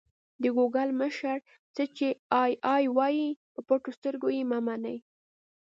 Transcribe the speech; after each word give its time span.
د 0.41 0.43
ګوګل 0.57 0.89
مشر: 1.01 1.37
څه 1.75 1.83
چې 1.97 2.07
اې 2.41 2.51
ای 2.73 2.83
وايي 2.97 3.29
په 3.53 3.59
پټو 3.67 3.91
سترګو 3.97 4.27
یې 4.37 4.43
مه 4.51 4.59
منئ. 4.65 4.97